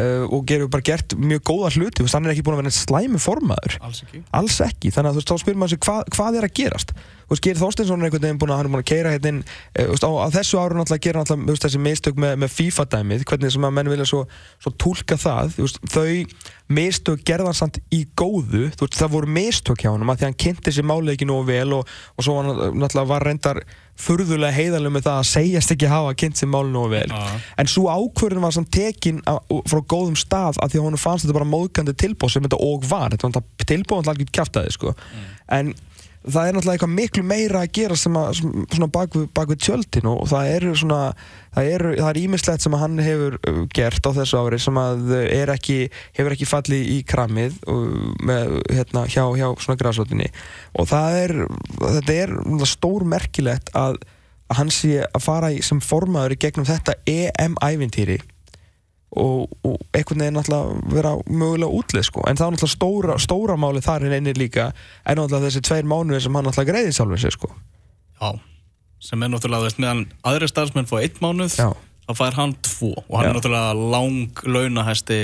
uh, 0.00 0.24
og 0.28 0.44
geru 0.48 0.68
bara 0.72 0.84
gert 0.84 1.14
mjög 1.18 1.42
góða 1.50 1.72
hluti 1.74 2.04
veist, 2.04 2.16
hann 2.16 2.26
er 2.26 2.34
ekki 2.34 2.44
búin 2.46 2.56
að 2.56 2.62
vera 2.62 2.70
einn 2.70 2.76
slæmi 2.76 3.20
formaður. 3.22 3.76
Alls 3.84 4.02
ekki. 4.06 4.22
Alls 4.34 4.60
ekki, 4.64 4.92
þannig 4.94 5.10
að 5.10 5.18
þú 5.18 5.22
veist, 5.22 5.32
þá 5.32 5.44
spyrir 5.44 5.60
maður 5.60 5.74
sig 5.74 5.84
hvað, 5.86 6.00
hvað 6.16 6.38
er 6.40 6.48
að 6.48 6.56
gerast? 6.60 6.94
Þú 7.24 7.32
veist, 7.32 7.44
Geir 7.44 7.60
Þorsteinsson 7.60 8.02
er 8.02 8.08
einhvern 8.08 8.26
veginn 8.26 8.40
búin 8.42 8.52
að 8.52 8.58
hann 8.60 8.68
er 8.68 8.72
búin 8.74 8.82
að 8.82 8.90
keira 8.90 9.12
hérna 9.14 9.30
inn 9.32 9.38
veist, 9.78 10.04
á, 10.04 10.10
á 10.12 10.28
þessu 10.34 10.60
áru 10.60 10.78
náttúrulega 10.78 11.04
gera 11.06 11.22
náttúrulega 11.22 11.64
þessi 11.64 11.80
mistök 11.80 12.20
með, 12.20 12.34
með 12.42 12.52
FIFA-dæmið 12.58 13.24
hvernig 13.30 13.54
sem 13.54 13.64
að 13.64 13.74
menn 13.78 13.90
vilja 13.92 14.08
svo, 14.10 14.20
svo 14.60 14.74
tólka 14.84 15.16
það 15.20 15.56
veist, 15.56 15.80
þau 15.88 16.74
mistök 16.74 17.24
gerðan 17.28 17.56
samt 17.56 17.80
í 17.94 18.02
góðu, 18.18 18.66
veist, 18.76 18.98
það 18.98 19.14
voru 19.16 19.32
mistök 19.38 19.86
hjá 19.86 19.90
að 19.94 20.12
því 20.20 20.28
hann 20.28 20.38
kynnti 20.44 20.74
sér 20.74 20.88
máli 20.88 21.14
ekki 21.14 21.28
nógu 21.28 21.48
vel 21.48 21.78
og, 21.78 21.96
og 22.18 22.26
svo 22.26 22.36
hann 22.42 22.52
náttúrulega 22.52 23.10
var 23.14 23.24
reyndar 23.24 23.64
furðulega 24.00 24.52
heiðalum 24.56 24.92
með 24.96 25.04
það 25.06 25.18
að 25.20 25.28
segjast 25.30 25.72
ekki 25.74 25.88
hafa 25.92 26.14
kynnt 26.18 26.40
sér 26.40 26.50
máli 26.50 26.72
nógu 26.74 26.90
vel 26.96 27.06
Já. 27.12 27.40
en 27.62 27.70
svo 27.70 27.84
ákvörðin 27.92 28.42
var 28.42 28.54
samt 28.56 28.70
tekin 28.74 29.20
á- 29.22 29.38
frá 29.70 29.80
góðum 29.86 30.16
stað 30.18 30.58
að 30.58 30.74
því 30.74 30.80
að 30.80 30.86
honum 30.88 31.02
fannst 31.04 31.24
þetta 31.26 31.36
bara 31.38 31.50
móðgandi 31.52 31.94
tilbúð 32.02 32.30
sem 32.34 32.42
þetta 32.48 32.58
og 32.60 32.84
var 32.90 33.14
þetta 33.14 33.30
var 33.38 33.66
tilbúð 33.70 34.00
hann 34.02 34.12
alveg 34.14 34.32
kjaftaði 34.34 34.72
sko. 34.74 34.94
en 35.48 35.74
það 36.24 36.48
er 36.48 36.56
náttúrulega 36.56 36.74
eitthvað 36.78 36.94
miklu 36.94 37.22
meira 37.28 37.62
að 37.64 37.72
gera 37.76 37.96
sem 37.98 38.16
að 38.16 38.30
svona 38.40 38.88
bak 38.92 39.16
við, 39.16 39.26
við 39.50 39.60
tjöldin 39.66 40.08
og 40.08 40.24
það 40.30 40.50
eru 40.54 40.72
svona 40.80 41.00
það 41.54 41.70
eru, 41.74 41.92
það 41.98 42.08
er 42.10 42.20
ímislegt 42.22 42.64
sem 42.64 42.76
að 42.76 42.82
hann 42.84 43.02
hefur 43.04 43.36
uh, 43.40 43.60
gert 43.76 44.08
á 44.08 44.10
þessu 44.18 44.40
ári 44.40 44.60
sem 44.64 44.80
að 44.80 45.12
uh, 45.12 45.22
er 45.36 45.52
ekki, 45.54 45.78
hefur 46.16 46.36
ekki 46.36 46.48
fallið 46.48 46.90
í 46.94 46.98
kramið 47.12 47.60
uh, 47.68 48.10
með, 48.24 48.58
hérna, 48.72 49.06
hjá, 49.10 49.24
hjá 49.36 49.46
svona 49.52 49.80
græsóttinni 49.80 50.30
og 50.80 50.90
það 50.90 51.20
er 51.20 51.36
þetta 51.84 52.18
er 52.24 52.36
stór 52.72 53.08
merkilegt 53.14 53.74
að, 53.76 54.00
að 54.48 54.62
hann 54.62 54.72
sé 54.72 55.04
að 55.04 55.26
fara 55.26 55.52
í, 55.52 55.60
sem 55.66 55.82
formaður 55.84 56.38
í 56.38 56.40
gegnum 56.46 56.68
þetta 56.68 56.96
EM-ævintýri 57.10 58.22
og, 59.20 59.52
og 59.64 59.76
einhvern 59.94 60.22
veginn 60.24 60.36
náttúrulega 60.38 60.94
vera 60.94 61.12
mögulega 61.28 61.70
útlið 61.80 62.06
sko 62.08 62.24
en 62.30 62.36
það 62.40 62.46
er 62.46 62.56
náttúrulega 62.56 62.74
stóra, 62.76 63.16
stóra 63.22 63.56
máli 63.60 63.82
þar 63.84 64.06
en 64.08 64.16
einnig 64.18 64.38
líka 64.40 64.68
en 65.04 65.18
náttúrulega 65.20 65.48
þessi 65.50 65.62
tveir 65.68 65.88
mánuðir 65.90 66.24
sem 66.26 66.34
hann 66.38 66.48
náttúrulega 66.48 66.72
greiði 66.72 66.96
sjálfur 66.98 67.22
sig 67.24 67.36
sko 67.38 67.52
Já 68.20 68.32
Sem 69.04 69.20
er 69.20 69.28
náttúrulega, 69.34 69.66
veist, 69.66 69.80
meðan 69.82 70.04
aðri 70.24 70.46
starfsmenn 70.48 70.86
fá 70.88 70.96
einn 71.02 71.18
mánuð 71.20 71.58
Já. 71.60 71.66
þá 72.08 72.12
fær 72.22 72.38
hann 72.38 72.54
tvo 72.64 72.92
og 73.02 73.18
hann 73.18 73.26
Já. 73.26 73.30
er 73.30 73.36
náttúrulega 73.36 73.90
lang 73.92 74.44
launahæsti 74.48 75.18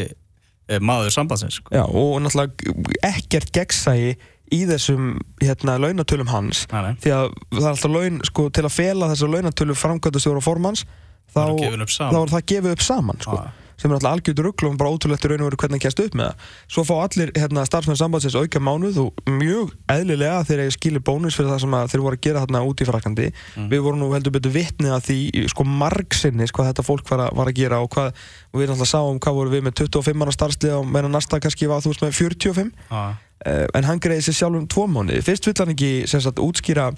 eh, 0.69 0.82
maður 0.84 1.14
sambandsins 1.14 1.56
sko. 1.62 1.72
Já, 1.75 1.87
og 1.88 2.19
náttúrulega 2.20 2.75
ekkert 3.08 3.50
gegnsægi 3.56 4.10
í 4.50 4.58
þessum 4.66 5.12
hérna, 5.40 5.78
launatölum 5.81 6.28
hans 6.28 6.64
Nei, 6.72 6.81
nei. 6.90 6.94
því 7.00 7.12
að 7.14 7.26
það 7.54 7.62
er 7.62 7.69
alltaf 7.70 7.92
laun 7.94 8.20
sko, 8.26 8.46
til 8.50 8.64
að 8.66 8.75
fela 8.75 9.08
þessar 9.12 9.31
launatölu 9.37 9.76
framkvæmdastjóra 9.78 10.42
formanns 10.44 10.82
þá, 11.31 11.37
Það 11.38 11.44
eru 11.46 11.58
gefin 11.62 11.84
upp 11.87 11.92
saman. 11.94 12.12
þá 12.12 12.20
er 12.26 12.32
það 12.34 12.46
gefið 12.52 12.75
upp 12.76 12.82
saman 12.82 13.20
sko. 13.25 13.37
Sem 13.80 13.88
er 13.88 13.96
alltaf 13.96 14.12
algjörður 14.12 14.50
rugl 14.50 14.68
og 14.68 14.76
bara 14.80 14.92
ótrúlegt 14.92 15.24
í 15.24 15.30
raun 15.30 15.40
og 15.40 15.48
veru 15.48 15.58
hvernig 15.62 15.78
hann 15.78 15.84
kæst 15.86 16.02
upp 16.04 16.16
með 16.18 16.26
það. 16.30 16.48
Svo 16.74 16.82
fá 16.84 16.92
allir 17.00 17.32
hérna, 17.38 17.64
starfsmenn 17.64 17.96
sambandsins 17.96 18.36
auka 18.36 18.60
mánuð 18.60 18.98
og 19.06 19.22
mjög 19.30 19.72
eðlilega 19.94 20.42
þegar 20.48 20.66
ég 20.66 20.74
skilir 20.76 21.04
bónus 21.06 21.38
fyrir 21.38 21.52
það 21.54 21.62
sem 21.64 21.76
þeir 21.94 22.04
voru 22.04 22.18
að 22.18 22.24
gera 22.26 22.42
þarna 22.44 22.62
út 22.68 22.82
í 22.82 22.88
frakandi 22.88 23.28
við 23.70 23.84
vorum 23.86 24.02
nú 24.02 24.10
heldur 24.12 24.34
betur 24.34 24.52
vitnið 24.54 24.94
að 24.96 25.06
því 25.08 25.46
sko 25.52 25.64
margsinnis 25.64 26.52
hvað 26.52 26.70
þetta 26.70 26.84
fólk 26.87 27.08
var 27.10 27.25
að, 27.26 27.32
var 27.40 27.50
að 27.50 27.58
gera 27.60 27.80
og, 27.80 27.88
hvað, 27.94 28.20
og 28.52 28.60
við 28.60 28.70
náttúrulega 28.70 28.90
sáum 28.90 29.20
hvað 29.22 29.38
voru 29.40 29.54
við 29.54 29.64
með 29.66 29.76
25 29.80 30.20
manna 30.20 30.34
starfslið 30.37 30.76
og 30.76 30.90
meðan 30.90 31.16
næsta 31.16 31.40
kannski 31.40 31.70
var 31.70 31.84
þú 31.84 31.94
veist 31.94 32.04
með 32.04 32.18
45 32.18 32.72
Já. 32.90 33.00
uh, 33.00 33.66
en 33.78 33.88
hann 33.88 34.02
greiði 34.02 34.26
sér 34.28 34.38
sjálf 34.42 34.60
um 34.60 34.68
tvo 34.70 34.87
mánuði. 34.90 35.22
Fyrst 35.25 35.49
vill 35.49 35.56
hann 35.60 35.72
ekki 35.75 35.92
sagt, 36.10 36.42
útskýra 36.42 36.90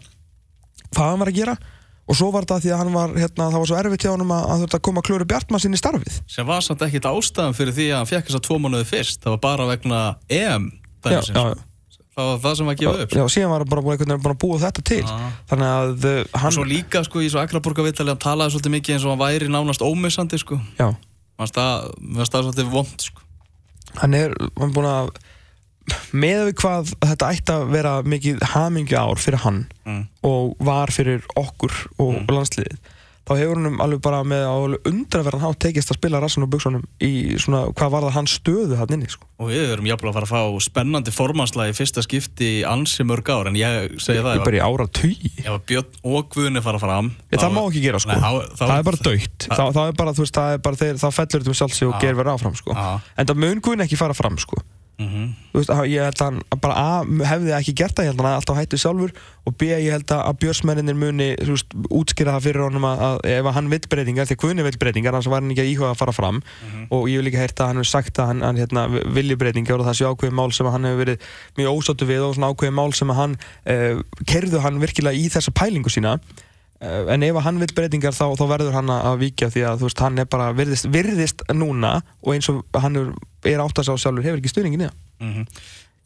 hvað 0.93 1.13
hann 1.13 1.23
var 1.23 1.33
að 1.33 1.39
gera 1.39 1.57
og 2.09 2.19
svo 2.19 2.29
var 2.35 2.47
þetta 2.47 2.61
því 2.65 2.73
að 2.75 2.81
hann 2.83 2.95
var 2.95 3.13
hérna, 3.15 3.49
það 3.53 3.61
var 3.63 3.69
svo 3.71 3.79
erfitt 3.79 4.05
hjá 4.05 4.11
hann 4.13 4.25
að 4.27 4.47
hann 4.51 4.63
þurfti 4.63 4.79
að 4.79 4.85
koma 4.89 5.03
Klöru 5.07 5.27
Bjartmann 5.31 5.63
sinni 5.63 5.79
starfið. 5.79 6.17
Sem 6.31 6.49
var 6.49 6.65
samt 6.67 6.83
ekkit 6.87 7.07
ástæðan 7.09 7.57
fyrir 7.57 7.77
því 7.77 7.87
að 7.93 8.01
hann 8.01 8.11
fekk 8.11 8.29
þess 8.29 8.39
að 8.39 8.47
tvo 8.49 8.59
mánuði 8.63 8.89
fyrst. 8.89 9.21
Það 9.23 9.37
var 9.37 9.43
bara 9.45 9.69
vegna 9.71 10.01
EM 10.27 10.67
dæmisins. 11.07 11.31
já, 11.31 11.43
já. 11.53 12.03
það 12.17 12.31
var 12.31 12.43
það 12.43 12.57
sem 12.59 12.71
var 12.71 12.79
gefið 12.83 13.05
upp. 13.07 13.17
Já, 13.21 13.25
síðan 13.37 13.53
var 13.55 13.65
hann 13.65 13.73
bara 13.73 13.87
búin 13.87 14.17
að 14.19 14.39
búa 14.43 14.61
þetta 14.65 14.87
til. 14.91 15.01
Já. 15.07 15.33
þannig 15.53 15.73
að 15.79 16.07
uh, 16.11 16.21
og 16.27 16.45
hann 16.45 16.57
svo 16.59 16.67
líka 16.67 17.05
sko 17.07 17.23
í 17.23 17.31
svo 17.33 17.43
Akraborga 17.43 17.87
viðtali 17.87 18.15
hann 18.15 18.23
talaði 18.27 18.57
svolítið 18.57 18.77
mikið 18.77 18.97
eins 18.97 19.07
og 19.07 19.15
hann 19.15 19.23
væri 19.23 19.53
nánast 19.53 19.87
ómissandi 19.87 20.43
sko. 20.43 20.59
Já, 20.81 20.91
það 21.39 21.91
mér 22.03 22.25
fannst 22.25 22.35
það 22.35 22.49
svolítið 22.49 22.73
vond 22.75 23.07
sko. 23.07 23.29
Hann 24.03 24.19
er 24.19 24.35
hann 24.59 24.75
búin 24.75 24.91
að 24.91 25.15
með 26.13 26.45
við 26.49 26.55
hvað 26.63 26.95
þetta 27.03 27.31
ætti 27.35 27.55
að 27.57 27.69
vera 27.75 27.93
mikið 28.07 28.43
hamingju 28.55 28.99
ár 29.01 29.21
fyrir 29.23 29.43
hann 29.47 29.63
mm. 29.87 30.03
og 30.29 30.57
var 30.63 30.93
fyrir 30.95 31.23
okkur 31.37 31.73
og 31.99 32.13
Mm. 32.23 32.27
landsliðið 32.29 32.79
þá 33.23 33.37
hefur 33.39 33.59
hann 33.63 33.77
alveg 33.79 34.01
bara 34.03 34.21
með 34.27 34.41
á 34.51 34.55
undraverðan 34.91 35.45
hátt 35.45 35.59
tekist 35.63 35.93
að 35.93 35.99
spila 36.01 36.19
rassan 36.21 36.43
og 36.43 36.49
buksunum 36.51 36.83
í 37.07 37.37
svona 37.39 37.61
hvað 37.71 37.93
var 37.95 38.03
það 38.09 38.17
hans 38.17 38.33
stöðu 38.41 38.79
hann 38.81 38.91
inni 38.97 39.07
sko. 39.13 39.29
og 39.39 39.47
við 39.53 39.63
erum 39.77 39.87
jafnvel 39.87 40.11
að 40.11 40.17
fara 40.17 40.27
að 40.27 40.33
fá 40.33 40.65
spennandi 40.67 41.15
formanslagi 41.15 41.71
í 41.71 41.77
fyrsta 41.79 42.03
skipti 42.03 42.51
ansi 42.67 43.07
mörg 43.07 43.31
ár 43.31 43.47
en 43.53 43.55
ég 43.61 43.95
segi 44.03 44.19
það 44.27 44.41
ég 44.41 44.45
bara 44.49 44.59
í 44.59 44.65
ára 44.67 44.89
tugi 44.91 45.31
Björn 45.71 46.03
og 46.03 46.29
Guðni 46.35 46.65
fara 46.67 46.83
fram 46.83 47.13
Ég, 47.31 47.39
það 47.39 47.55
má 47.55 47.63
ekki 47.69 47.85
gera 47.87 48.03
sko, 48.03 48.11
Nei, 48.11 48.21
þá- 48.27 48.51
þá- 48.59 48.67
það 48.67 48.77
er 48.81 48.89
bara 48.91 49.03
dögt 49.07 49.39
Það- 49.47 49.57
það, 49.63 49.73
það 49.79 49.87
er 49.87 49.97
bara, 50.03 50.13
þú 50.19 50.27
veist, 50.27 50.35
það 50.43 50.53
er 50.59 50.59
bara 50.67 50.77
þeir, 50.83 50.95
það 51.07 51.17
fellur 51.21 51.39
þetta 51.47 51.55
um 51.55 51.61
sjálfsig 51.63 51.89
og 51.89 51.95
Já. 51.95 52.01
ger 52.03 52.15
verið 52.19 52.35
áfram 52.35 52.57
sko 52.59 52.75
Já. 52.75 53.01
en 53.17 53.27
það 53.31 53.43
mun 53.47 53.61
guðin 53.63 53.87
ekki 53.87 53.97
fara 54.03 54.19
fram 54.19 54.37
sko 54.39 54.59
Þú 55.53 55.59
veist, 55.61 55.71
að- 55.71 55.89
ég 55.93 56.03
held 56.07 56.21
að 56.25 56.61
bara 56.63 56.75
A, 56.81 57.05
hefði 57.29 57.53
ekki 57.59 57.75
gert 57.77 57.95
það, 57.97 58.05
ég 58.07 58.11
held 58.13 58.21
að 58.21 58.27
hann 58.27 58.39
alltaf 58.41 58.57
hætti 58.57 58.79
sjálfur 58.81 59.11
og 59.45 59.57
B, 59.59 59.63
ég 59.69 59.93
held 59.93 60.07
að 60.17 60.39
björsmenninir 60.41 60.97
muni 60.97 61.27
veist, 61.37 61.75
útskýra 61.93 62.37
það 62.39 62.45
fyrir 62.47 62.65
honum 62.65 62.87
að, 62.89 63.03
að 63.09 63.19
ef 63.35 63.49
hann 63.55 63.69
vill 63.69 63.81
breytingar, 63.93 64.27
því 64.31 64.37
Guðni 64.41 64.65
vill 64.65 64.79
breytingar 64.81 65.13
annars 65.13 65.29
var 65.29 65.43
hann 65.43 65.51
ekki 65.53 65.65
að 65.67 65.73
íhuga 65.75 65.91
að 65.93 65.99
fara 66.01 66.13
fram. 66.17 66.41
Og 66.91 67.09
ég 67.11 67.19
hef 67.21 67.27
líka 67.27 67.43
heyrt 67.43 67.61
að 67.61 67.67
hann 67.73 67.77
hefur 67.83 67.91
sagt 67.93 68.19
að 68.23 68.27
hann, 68.33 68.41
hann 68.43 68.57
hérna, 68.63 68.87
vilji 69.13 69.37
breytingar 69.37 69.79
og 69.83 69.87
það 69.91 69.99
sé 70.01 70.09
ákveðið 70.09 70.39
mál 70.41 70.53
sem 70.57 70.67
hann 70.73 70.85
hefur 70.89 71.03
verið 71.05 71.19
mjög 71.59 71.77
ósáttu 71.83 72.09
við 72.09 72.23
og 72.29 72.35
svona 72.39 72.53
ákveðið 72.55 72.79
mál 72.79 72.93
sem 72.97 73.13
hann 73.21 73.37
uh, 73.67 74.01
kerðu 74.25 74.63
hann 74.65 74.81
virkilega 74.81 75.19
í 75.21 75.29
þessa 75.29 75.53
pælingu 75.53 75.93
sína 75.93 76.17
en 76.83 77.23
ef 77.23 77.37
hann 77.45 77.59
vil 77.63 77.71
breytingar 77.77 78.15
þá, 78.17 78.25
þá 78.39 78.45
verður 78.51 78.75
hann 78.75 78.91
að 78.91 79.21
víkja 79.23 79.49
því 79.55 79.63
að 79.71 79.85
veist, 79.87 80.01
hann 80.03 80.19
er 80.19 80.27
bara 80.31 80.49
virðist, 80.57 80.89
virðist 80.91 81.45
núna 81.55 82.01
og 82.23 82.33
eins 82.35 82.49
og 82.51 82.65
hann 82.83 82.97
er, 82.99 83.11
er 83.47 83.63
átt 83.63 83.79
að 83.79 83.87
sá 83.91 83.95
sjálfur 84.03 84.25
hefur 84.27 84.41
ekki 84.43 84.51
stuðningin 84.55 84.87
í 84.87 84.91
það 84.91 85.01
Mhm. 85.23 85.45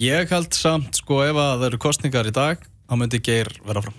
Ég 0.05 0.29
held 0.29 0.53
samt, 0.53 0.99
sko, 1.01 1.23
ef 1.25 1.39
að 1.41 1.55
það 1.63 1.67
eru 1.71 1.79
kostningar 1.81 2.27
í 2.29 2.33
dag, 2.37 2.59
þá 2.85 2.95
myndi 3.01 3.21
Geir 3.25 3.49
vera 3.65 3.81
fram. 3.81 3.95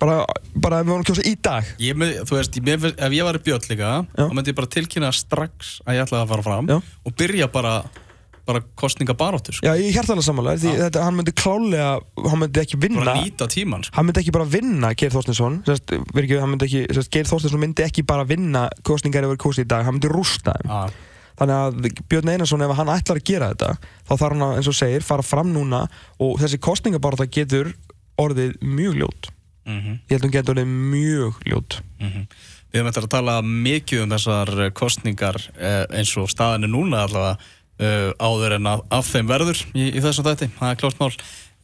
bara, 0.00 0.24
bara 0.56 0.78
ef 0.80 0.86
við 0.86 0.92
vorum 0.94 1.04
kjósa 1.04 1.24
í 1.28 1.34
dag 1.44 1.64
Ég, 1.78 1.94
þú 2.24 2.38
veist, 2.38 2.56
ég, 2.56 2.86
ef 2.96 3.12
ég 3.12 3.24
var 3.28 3.36
í 3.36 3.42
björn 3.44 3.68
líka, 3.68 3.90
þá 4.16 4.32
myndi 4.32 4.50
ég 4.54 4.56
bara 4.56 4.66
tilkynna 4.72 5.12
strax 5.12 5.74
að 5.84 5.98
ég 5.98 6.06
ætlaði 6.06 6.24
að 6.24 6.32
fara 6.32 6.42
fram 6.48 6.66
Já. 6.72 6.78
og 7.04 7.14
byrja 7.20 7.50
bara, 7.52 7.74
bara 8.48 8.60
kostningabaróttur, 8.80 9.56
sko. 9.56 9.66
Já, 9.66 9.72
ég 9.80 9.94
hjartalega 9.96 10.26
samanlega 10.26 10.60
því 10.62 10.74
þetta, 10.82 11.04
hann 11.06 11.16
myndi 11.16 11.32
klálega, 11.38 11.88
hann 12.28 12.40
myndi 12.42 12.60
ekki 12.60 12.78
vinna. 12.82 13.00
Bara 13.00 13.16
nýta 13.22 13.48
tíman, 13.50 13.86
sko. 13.86 13.96
hann 13.96 14.08
myndi 14.08 14.20
ekki 14.20 14.34
bara 14.36 14.46
vinna 14.52 14.92
Geir 15.00 15.14
Þorstinsson 15.14 15.58
sérst, 15.68 15.94
ekki, 15.94 16.38
hann 16.42 16.52
myndi 16.52 16.68
ekki, 16.68 16.84
sérst, 16.92 17.12
Geir 17.14 17.30
Þorstinsson 17.30 17.62
myndi 17.62 17.86
ekki 17.86 18.04
bara 18.06 18.26
vinna 18.28 18.66
kostningar 18.84 19.24
er 19.24 19.40
kosið 19.40 19.64
í 19.64 19.70
dag, 19.72 19.86
hann 19.88 19.96
myndi 19.96 20.12
rústa 20.12 20.56
þeim. 20.60 20.74
Ah. 20.74 20.90
þannig 21.40 21.60
að 21.60 22.02
Björn 22.12 22.30
Einarsson 22.30 22.62
ef 22.62 22.74
hann 22.78 22.92
ætlar 22.94 23.18
að 23.18 23.30
gera 23.30 23.52
þetta 23.54 23.70
þá 23.80 24.12
þarf 24.12 24.28
hann 24.28 24.44
að, 24.46 24.56
eins 24.60 24.68
og 24.70 24.76
segir, 24.78 25.06
fara 25.06 25.24
fram 25.26 25.48
núna 25.54 25.80
og 26.22 26.36
þessi 26.42 26.60
kostningabarata 26.62 27.26
getur 27.26 27.72
orðið 28.20 28.58
mjög 28.62 29.00
ljót. 29.02 29.30
Mm 29.64 29.96
ég 30.04 30.12
held 30.12 30.20
að 30.20 30.28
hún 30.28 30.34
getur 30.36 30.54
orðið 30.54 30.74
mjög 30.92 31.40
ljót. 31.48 31.78
Við 32.74 32.80
höfum 32.80 32.88
eftir 32.90 33.04
að 33.06 33.12
tala 33.14 33.34
mikið 33.42 34.00
um 34.02 34.14
þessar 34.14 34.50
kostningar 34.74 35.36
eh, 35.56 35.84
eins 35.94 36.10
og 36.18 36.26
staðinu 36.30 36.70
núna 36.72 37.04
allavega 37.06 37.38
uh, 37.80 38.10
áður 38.18 38.58
en 38.58 38.70
að, 38.74 38.84
af 38.98 39.08
þeim 39.10 39.30
verður 39.30 39.64
í, 39.72 39.88
í 39.90 40.04
þessum 40.04 40.28
þætti, 40.28 40.50
það 40.58 40.70
er 40.70 40.80
klárt 40.82 41.02
mál. 41.02 41.10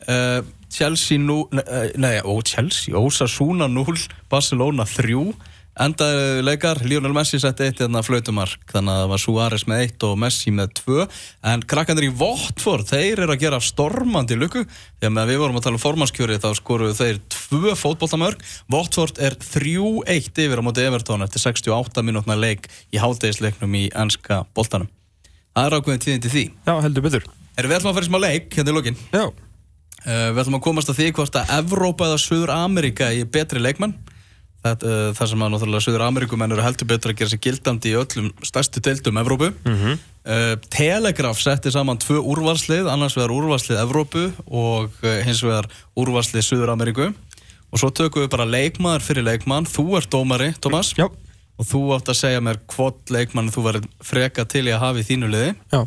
Uh, 0.00 0.40
Chelsea 0.70 1.18
nú 1.18 1.42
eh, 1.50 1.90
nei, 1.98 2.20
ó 2.22 2.32
Chelsea, 2.46 2.94
Osasuna 2.96 3.66
0 3.68 3.96
Barcelona 4.30 4.86
3 4.86 5.18
endaði 5.80 6.42
leikar, 6.44 6.80
Lionel 6.84 7.14
Messi 7.14 7.38
setti 7.40 7.64
eitt 7.64 7.80
hérna 7.80 8.02
flautumark, 8.04 8.62
þannig 8.72 8.92
að 8.92 9.00
það 9.00 9.10
var 9.12 9.22
Suárez 9.22 9.64
með 9.70 9.82
eitt 9.84 10.06
og 10.06 10.18
Messi 10.20 10.52
með 10.54 10.74
tvö. 10.80 11.06
En 11.46 11.64
krakkandir 11.72 12.08
í 12.08 12.12
Votford, 12.20 12.88
þeir 12.90 13.24
eru 13.24 13.36
að 13.36 13.44
gera 13.46 13.62
stormandi 13.64 14.36
lukku, 14.36 14.66
því 14.66 15.08
að 15.08 15.16
meðan 15.16 15.32
við 15.32 15.42
vorum 15.44 15.60
að 15.60 15.66
tala 15.66 15.78
um 15.78 15.84
formannskjöri 15.86 16.38
þá 16.42 16.48
skoruðu 16.58 16.98
þeir 17.00 17.20
tvö 17.36 17.74
fótboltamörk, 17.80 18.46
Votford 18.72 19.22
er 19.22 19.38
3-1 19.40 20.44
yfir 20.44 20.60
á 20.60 20.66
móti 20.66 20.84
Everton 20.84 21.24
eftir 21.24 21.46
68 21.48 22.04
minútna 22.04 22.36
leik 22.38 22.68
í 22.92 23.00
háldegisleiknum 23.00 23.78
í 23.80 23.88
ennska 23.94 24.44
boltanum 24.52 24.90
það 25.56 25.76
ákveðin 25.80 26.02
tíðin 26.04 26.24
til 26.24 26.32
því? 26.34 26.44
Já, 26.66 26.74
heldur 26.84 27.06
betur. 27.06 27.26
Erum 27.58 27.72
við 27.72 27.78
ætlum 27.78 27.90
að 27.90 27.96
fara 27.98 28.06
í 28.06 28.10
smá 28.10 28.20
leik 28.22 28.54
hérna 28.56 28.72
í 28.72 28.76
lokin? 28.76 29.00
Já, 29.10 29.24
uh, 29.26 30.28
Við 30.30 30.40
ætlum 30.44 30.58
að 30.60 30.64
komast 30.68 30.92
að 30.92 31.00
því 31.00 31.08
hvort 31.18 31.40
að 31.40 31.52
Evrópa 31.58 32.08
eða 32.08 32.20
Suður 32.22 32.54
Ameríka 32.54 33.10
er 33.10 33.28
betri 33.28 33.62
leikmann. 33.62 33.96
Það, 34.60 34.84
uh, 34.84 35.08
það 35.16 35.32
sem 35.32 35.42
að 35.42 35.52
náttúrulega 35.54 35.84
Suður 35.86 36.04
Ameríkumenn 36.06 36.54
eru 36.54 36.64
heldur 36.64 36.88
betur 36.90 37.14
að 37.14 37.20
gera 37.22 37.32
sig 37.32 37.42
gildandi 37.46 37.92
í 37.92 37.98
öllum 38.00 38.30
stærstu 38.44 38.82
deildum 38.84 39.20
Evrópu. 39.22 39.52
Mm 39.64 39.98
Telegraf 40.68 41.38
setti 41.40 41.70
saman 41.72 41.96
tvö 41.96 42.18
úrvarslið 42.20 42.90
annars 42.92 43.14
vegar 43.16 43.32
úrvarslið 43.32 43.78
Evrópu 43.80 44.26
og 44.46 44.92
uh, 45.00 45.14
hins 45.24 45.40
vegar 45.42 45.66
úrvarslið 45.96 46.44
Suður 46.44 46.74
Ameríku 46.74 47.06
og 47.70 47.80
svo 47.80 47.88
tökum 47.94 48.26
við 48.26 48.30
bara 48.34 48.44
leikmaður 48.44 49.06
fyrir 49.06 49.26
leikmann. 49.26 49.68
Þú 49.68 49.96
ert 49.96 50.10
dómari, 50.12 50.50
Thomas. 50.60 50.92
Já, 50.98 51.08
og 51.60 51.66
þú 51.68 51.80
átt 51.96 52.08
að 52.08 52.20
segja 52.22 52.42
mér 52.44 52.60
hvort 52.72 53.10
leikmann 53.12 53.50
þú 53.52 53.64
verður 53.66 53.88
freka 54.04 54.46
til 54.48 54.64
í 54.64 54.72
að 54.72 54.84
hafa 54.84 55.02
í 55.02 55.08
þínu 55.10 55.28
liði. 55.28 55.50
Já. 55.72 55.82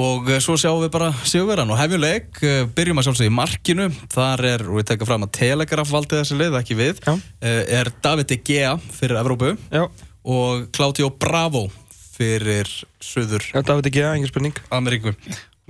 Og 0.00 0.28
eh, 0.30 0.38
svo 0.38 0.54
sjáum 0.60 0.84
við 0.84 0.92
bara 0.94 1.10
sigurverðan 1.26 1.72
og 1.74 1.80
hefjum 1.80 2.02
leik, 2.04 2.38
eh, 2.46 2.62
byrjum 2.76 3.00
að 3.02 3.08
sjálfsögja 3.08 3.32
í 3.32 3.34
markinu. 3.34 3.88
Þar 4.12 4.44
er, 4.52 4.64
og 4.70 4.78
við 4.78 4.86
tekka 4.92 5.08
fram 5.08 5.26
að 5.26 5.32
Telegraf 5.40 5.90
valdi 5.90 6.20
þessi 6.20 6.38
lið, 6.38 6.58
ekki 6.60 6.76
við 6.78 7.02
Já. 7.02 7.14
eh, 7.42 7.64
er 7.80 7.90
David 8.02 8.30
De 8.30 8.38
Gea 8.38 8.76
fyrir 8.94 9.18
Evrópu 9.18 9.56
Já, 9.66 9.88
og 10.22 10.70
Claudio 10.76 11.10
Bravo 11.10 11.66
fyrir 11.90 12.70
Suður 13.02 13.42
það 13.50 13.80
veit 13.80 13.90
ekki, 13.90 14.04
engin 14.06 14.30
spurning. 14.30 14.62
Ameríku. 14.70 15.14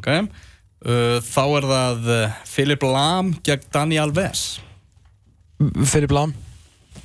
Okay. 0.00 0.24
þá 0.80 1.42
er 1.58 1.66
það 1.68 2.06
Philip 2.48 2.84
Lahm 2.88 3.34
gegn 3.44 3.66
Dani 3.72 3.98
Alves. 4.00 4.60
Fyrir 5.60 6.08
blám, 6.08 6.32
uh, 6.32 6.49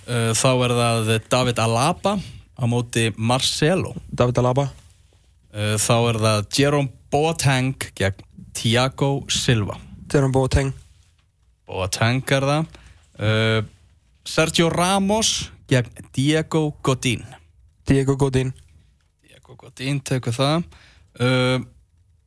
þá 0.06 0.50
er 0.66 0.74
það 0.78 1.12
David 1.32 1.60
Alaba 1.64 2.16
á 2.56 2.64
móti 2.70 3.10
Marcelo. 3.18 3.96
David 4.08 4.40
Alaba. 4.40 4.70
Uh, 5.56 5.76
þá 5.80 5.96
er 6.10 6.20
það 6.20 6.48
Jerome 6.58 6.92
Boateng 7.12 7.88
gegn 7.96 8.24
Thiago 8.56 9.24
Silva. 9.32 9.78
Þegar 10.10 10.28
hann 10.28 10.36
búið 10.36 10.48
að 10.48 10.56
teng 10.58 10.74
Boateng 11.66 12.34
er 12.38 12.48
það. 12.50 12.74
Uh, 13.16 13.62
Sergio 14.26 14.70
Ramos 14.74 15.52
gegn 15.72 16.10
Diego 16.16 16.68
Godín. 16.84 17.24
Diego 17.88 18.18
Godín. 18.20 18.52
Diego 19.24 19.56
Godín 19.60 20.02
tekur 20.04 20.36
það. 20.36 20.68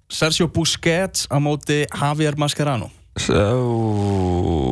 Sergio 0.09 0.49
Busquets 0.49 1.27
á 1.29 1.37
móti 1.37 1.83
Javier 1.93 2.39
Mascherano. 2.41 2.89
So... 3.21 4.68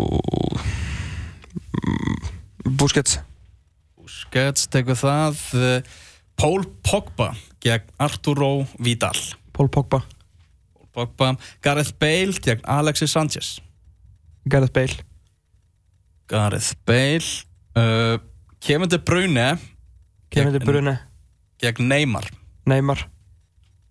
Busquets 2.67 3.19
Busquets 3.97 4.67
tekur 4.71 4.99
það 4.99 5.41
uh, 5.55 5.79
Paul 6.37 6.67
Pogba 6.85 7.31
gegn 7.65 7.87
Arturo 8.03 8.67
Vidal. 8.83 9.17
Paul 9.57 9.71
Pogba. 9.73 10.03
Paul 10.77 10.89
Pogba. 11.09 11.33
Gareth 11.65 11.95
Bale 12.01 12.37
gegn 12.45 12.63
Alexis 12.71 13.15
Sanchez. 13.17 13.57
Gareth 14.47 14.73
Bale. 14.77 15.01
Gareth 16.31 16.75
Bale 16.87 17.25
uh, 17.79 18.19
Kevin 18.61 18.89
De 18.91 18.99
Bruyne 18.99 19.57
Kevin 20.31 20.53
De 20.53 20.61
Bruyne. 20.63 20.99
gegn 21.63 21.87
Neymar. 21.89 22.27
Neymar. 22.67 23.07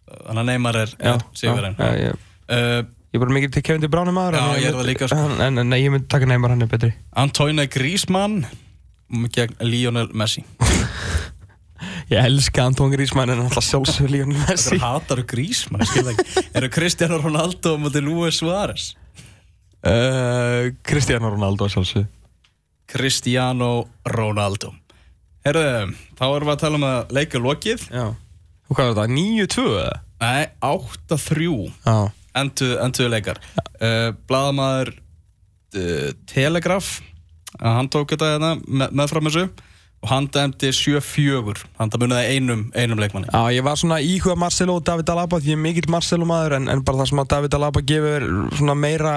Þannig 0.06 0.42
að 0.44 0.50
Neymar 0.52 0.78
er, 0.84 0.92
er 1.00 1.18
uh, 1.18 2.84
Ég 3.16 3.18
er 3.18 3.24
bara 3.24 3.36
mikið 3.38 3.56
til 3.56 3.64
Kevin 3.66 3.84
De 3.84 3.90
Bruyne 3.90 4.14
maður 4.16 4.38
Já, 4.38 4.44
en 4.44 4.62
ég 4.62 4.70
er 4.70 4.76
það 4.76 4.88
líka, 4.90 5.08
sko. 5.10 5.18
en, 5.24 5.42
en, 5.42 5.64
en, 5.64 5.70
Nei, 5.72 5.80
ég 5.82 5.94
myndi 5.94 6.08
taka 6.12 6.28
Neymar, 6.30 6.52
hann 6.54 6.66
er 6.66 6.70
betri. 6.72 6.92
Antoine 7.16 7.66
Griezmann 7.72 8.42
gegn 9.10 9.56
Lionel 9.66 10.10
Messi. 10.14 10.46
Ég 12.10 12.20
elska 12.22 12.64
Anton 12.64 12.92
Griezmann 12.94 13.34
en 13.34 13.44
alltaf 13.46 13.66
sjálfsögur 13.66 14.12
Lionel 14.14 14.42
Messi. 14.46 14.76
Þetta 14.76 14.92
hatar 14.94 15.24
Griezmann, 15.30 15.84
ég 15.84 15.92
skil 15.92 16.06
það 16.06 16.14
ekki. 16.14 16.44
Eru 16.60 16.70
Cristiano 16.74 17.20
Ronaldo 17.22 17.76
á 17.76 17.78
móti 17.82 18.04
Luis 18.06 18.40
Suárez? 18.42 18.92
Uh, 19.86 20.72
Cristiano 20.86 21.30
Ronaldo 21.30 21.68
sjálfsög 21.70 22.08
Cristiano 22.90 23.88
Ronaldo. 24.06 24.72
Herðu, 25.46 25.94
þá 26.18 26.26
erum 26.26 26.50
við 26.50 26.54
að 26.56 26.62
tala 26.62 26.78
um 26.80 26.86
að 26.88 27.16
leika 27.18 27.42
lokið. 27.42 27.88
Já. 27.94 28.06
Og 28.66 28.78
hvað 28.78 28.92
er 28.92 28.94
þetta? 28.94 29.08
9-2 29.14 29.66
eða? 29.82 29.98
Nei, 30.26 30.46
8-3 30.66 31.50
Já. 31.86 31.98
Endu, 32.36 32.70
enduðu 32.84 33.12
leikar. 33.14 33.42
Uh, 33.78 34.10
Blaðamaður 34.30 34.94
uh, 34.96 36.10
Telegraf 36.30 36.96
uh, 37.62 37.72
hann 37.78 37.90
tók 37.92 38.14
þetta 38.14 38.36
hérna 38.36 38.52
með, 38.66 38.94
meðfram 39.02 39.30
þessu 39.30 39.48
og 40.06 40.12
hann 40.12 40.28
dæmdi 40.30 40.70
7-4 40.76 41.64
hann 41.80 41.94
muniði 41.98 42.36
einum, 42.36 42.68
einum 42.76 43.02
leikmanni. 43.02 43.32
Já, 43.32 43.56
ég 43.56 43.66
var 43.66 43.80
svona 43.80 44.02
íhuga 44.04 44.36
Marcelo 44.38 44.78
og 44.78 44.86
David 44.86 45.10
Alaba 45.10 45.40
því 45.42 45.56
ég 45.56 45.58
er 45.58 45.64
mikill 45.64 45.90
Marcelo 45.92 46.28
maður 46.30 46.60
en, 46.60 46.70
en 46.70 46.84
bara 46.86 47.02
það 47.02 47.12
sem 47.12 47.24
að 47.24 47.32
David 47.34 47.58
Alaba 47.58 47.84
gefur 47.94 48.28
svona 48.60 48.78
meira 48.78 49.16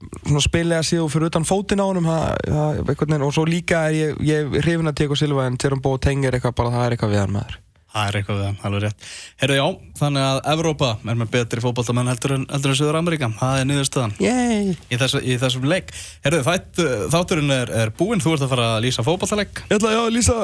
svona 0.00 0.42
spilega 0.44 0.84
síðu 0.86 1.08
fyrir 1.12 1.28
utan 1.28 1.44
fótinn 1.48 1.82
á 1.82 1.84
honum 1.84 2.06
það, 2.08 2.86
það, 2.94 3.16
og 3.26 3.34
svo 3.36 3.44
líka 3.48 3.82
er 3.90 3.96
ég, 3.98 4.22
ég 4.24 4.54
hrifin 4.62 4.88
að 4.88 5.02
Diego 5.02 5.18
Silva 5.18 5.48
en 5.48 5.58
Terum 5.60 5.82
Bó 5.84 5.96
Teng 6.00 6.24
er 6.24 6.38
eitthvað 6.38 6.56
bara 6.62 6.72
það 6.76 6.86
er 6.86 6.96
eitthvað 6.96 7.12
við 7.14 7.22
hann 7.24 7.34
maður 7.36 7.58
Það 7.90 8.08
er 8.08 8.18
eitthvað 8.20 8.38
við 8.38 8.46
hann, 8.46 8.58
alveg 8.68 8.84
rétt. 8.84 9.06
Herru, 9.42 9.56
já, 9.58 9.64
þannig 9.98 10.26
að 10.26 10.40
Evrópa 10.52 10.90
er 11.02 11.18
með 11.18 11.32
betri 11.34 11.64
fótballtamenn 11.64 12.10
heldur 12.12 12.36
en, 12.36 12.46
heldur 12.52 12.74
en 12.74 12.78
Suður 12.78 12.98
Ameríka 13.00 13.30
það 13.40 13.62
er 13.62 13.68
niðurstöðan. 13.70 14.14
Í, 14.20 14.98
þessu, 15.00 15.22
í 15.26 15.38
þessum 15.42 15.66
leik. 15.70 15.90
Herru, 16.24 16.42
þátturinn 16.46 17.54
er, 17.56 17.74
er 17.82 17.94
búinn. 17.98 18.22
Þú 18.22 18.36
ert 18.36 18.46
að 18.46 18.54
fara 18.54 18.68
að 18.76 18.84
lýsa 18.86 19.06
fótballaleik 19.06 19.64
Ég 19.66 19.78
ætla 19.78 19.94
já, 19.96 20.00
að 20.04 20.14
lýsa 20.14 20.36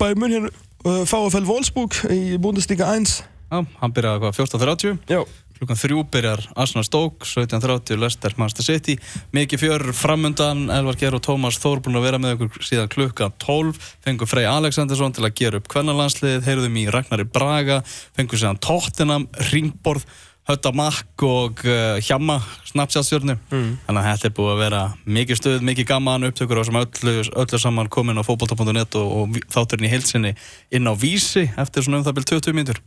bæði 0.00 0.18
mun 0.20 0.34
hérna 0.36 0.52
uh, 0.52 1.02
VfL 1.04 1.46
Wolfsburg 1.48 1.98
í 2.12 2.20
Bundesliga 2.42 2.92
1 2.96 3.08
Já, 3.52 3.58
hann 3.82 3.94
byrjaði 3.94 4.22
hvað, 4.22 4.38
14.30 4.40 5.12
Já 5.12 5.20
Klukkan 5.62 5.78
þrjú 5.78 6.00
byrjar 6.10 6.40
Arsenal 6.58 6.82
Stoke, 6.82 7.22
17.30 7.22 8.00
Leicester 8.02 8.32
Manchester 8.34 8.66
City. 8.66 8.96
Mikið 9.30 9.60
fjör 9.62 9.84
framundan, 9.94 10.64
Elvar 10.74 10.96
Geir 10.98 11.14
og 11.14 11.22
Tómas 11.22 11.60
Þór 11.62 11.84
búin 11.84 12.00
að 12.00 12.08
vera 12.08 12.18
með 12.18 12.34
okkur 12.48 12.66
síðan 12.66 12.90
klukkan 12.90 13.36
12. 13.38 13.78
Fengur 14.02 14.26
Frey 14.26 14.48
Alexandersson 14.50 15.14
til 15.14 15.22
að 15.22 15.36
gera 15.38 15.60
upp 15.62 15.70
kvennarlandsliðið, 15.70 16.48
heyrðum 16.48 16.80
í 16.82 16.84
Ragnari 16.90 17.28
Braga, 17.30 17.78
fengur 18.18 18.42
síðan 18.42 18.58
Tottenham, 18.58 19.28
Ringborð 19.52 20.02
Hötta 20.50 20.74
Makk 20.74 21.22
og 21.28 21.62
uh, 21.70 22.02
Hjamma 22.02 22.40
Snapchat-stjórnu 22.72 23.38
Mm. 23.52 23.78
þannig 23.86 24.02
að 24.02 24.08
þetta 24.08 24.26
er 24.32 24.36
búið 24.40 24.52
að 24.56 24.62
vera 24.64 24.82
mikið 25.06 25.38
stuð, 25.38 25.62
mikið 25.70 25.90
gaman 25.92 26.26
upptökur 26.26 26.58
og 26.58 26.66
sem 26.66 26.82
öllu, 26.82 27.14
öllu 27.44 27.60
saman 27.62 27.90
komin 27.92 28.18
á 28.18 28.26
fótbolta.net 28.26 28.98
og, 28.98 29.12
og 29.14 29.38
þátturinn 29.54 29.86
í 29.86 29.94
heilsinni 29.94 30.34
inn 30.74 30.90
á 30.90 30.98
vísi 30.98 31.46
eftir 31.54 31.86
svona 31.86 32.02
um 32.02 32.06
það 32.08 32.18
byrjum 32.18 32.42
20 32.42 32.58
mínútur 32.58 32.82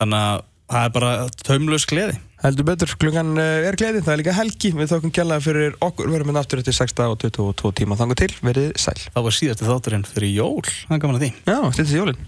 þannig 0.00 0.24
að 0.24 0.44
það 0.70 0.86
er 0.86 0.92
bara 0.96 1.10
taumlaus 1.46 1.86
gleði. 1.88 2.16
Heldur 2.42 2.66
betur, 2.68 2.90
klukkan 3.00 3.32
eh, 3.40 3.66
er 3.66 3.78
gleði, 3.80 4.02
það 4.04 4.12
er 4.14 4.20
líka 4.20 4.36
helgi. 4.36 4.70
Við 4.76 4.90
þókum 4.92 5.14
kjallaði 5.16 5.46
fyrir 5.46 5.76
okkur, 5.82 6.12
verðum 6.12 6.32
við 6.34 6.40
aftur 6.42 6.62
eftir 6.62 6.76
6 6.76 6.94
og 7.06 7.16
22 7.24 7.72
tíma 7.80 7.98
Þangu 7.98 8.16
til, 8.20 8.32
verið 8.44 8.68
sæl. 8.80 9.00
Það 9.08 9.26
var 9.28 9.34
síðasti 9.40 9.68
þátturinn 9.70 10.08
fyrir 10.10 10.30
jól. 10.36 10.66
Það 10.66 10.96
er 10.98 11.02
gaman 11.06 11.18
að 11.18 11.24
því. 11.24 11.30
Já, 11.48 11.58
styrtist 11.72 11.98
jólin 12.00 12.18